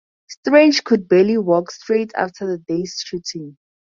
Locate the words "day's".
2.57-2.99